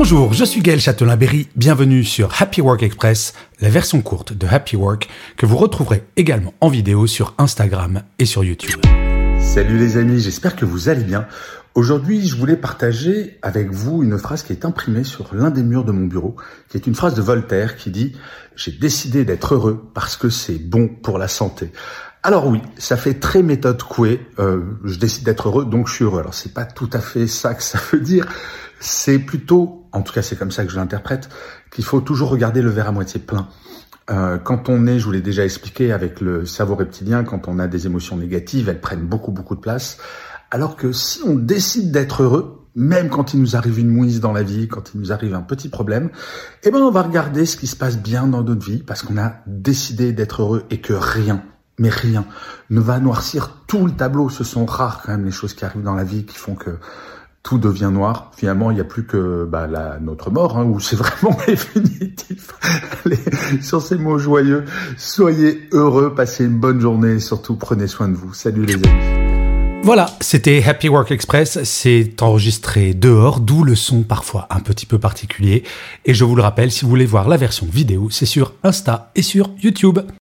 [0.00, 4.76] Bonjour, je suis Gaël Châtelain-Berry, bienvenue sur Happy Work Express, la version courte de Happy
[4.76, 8.80] Work que vous retrouverez également en vidéo sur Instagram et sur YouTube.
[9.40, 11.26] Salut les amis, j'espère que vous allez bien.
[11.74, 15.84] Aujourd'hui, je voulais partager avec vous une phrase qui est imprimée sur l'un des murs
[15.84, 16.36] de mon bureau,
[16.68, 18.12] qui est une phrase de Voltaire qui dit⁇
[18.54, 21.66] J'ai décidé d'être heureux parce que c'est bon pour la santé⁇
[22.22, 24.20] alors oui, ça fait très méthode Coué.
[24.38, 26.20] Euh, je décide d'être heureux, donc je suis heureux.
[26.20, 28.26] Alors c'est pas tout à fait ça que ça veut dire.
[28.80, 31.28] C'est plutôt, en tout cas c'est comme ça que je l'interprète,
[31.70, 33.48] qu'il faut toujours regarder le verre à moitié plein.
[34.10, 37.58] Euh, quand on est, je vous l'ai déjà expliqué, avec le cerveau reptilien, quand on
[37.58, 39.98] a des émotions négatives, elles prennent beaucoup beaucoup de place.
[40.50, 44.32] Alors que si on décide d'être heureux, même quand il nous arrive une mouise dans
[44.32, 46.10] la vie, quand il nous arrive un petit problème,
[46.64, 49.18] eh ben on va regarder ce qui se passe bien dans notre vie parce qu'on
[49.18, 51.42] a décidé d'être heureux et que rien
[51.78, 52.24] mais rien
[52.70, 54.28] ne va noircir tout le tableau.
[54.28, 56.78] Ce sont rares quand même les choses qui arrivent dans la vie qui font que
[57.42, 58.30] tout devient noir.
[58.36, 62.52] Finalement, il n'y a plus que bah, la, notre mort, hein, où c'est vraiment définitif.
[63.04, 64.64] Allez, sur ces mots joyeux,
[64.96, 68.34] soyez heureux, passez une bonne journée et surtout prenez soin de vous.
[68.34, 69.28] Salut les amis.
[69.82, 74.98] Voilà, c'était Happy Work Express, c'est enregistré dehors, d'où le son parfois un petit peu
[74.98, 75.62] particulier.
[76.04, 79.10] Et je vous le rappelle, si vous voulez voir la version vidéo, c'est sur Insta
[79.14, 80.00] et sur YouTube.